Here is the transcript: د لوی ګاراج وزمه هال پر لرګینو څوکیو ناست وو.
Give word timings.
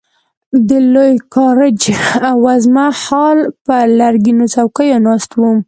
د 0.67 0.69
لوی 0.93 1.11
ګاراج 1.33 1.81
وزمه 2.43 2.85
هال 3.03 3.39
پر 3.65 3.83
لرګینو 3.99 4.45
څوکیو 4.53 4.97
ناست 5.07 5.31
وو. 5.39 5.51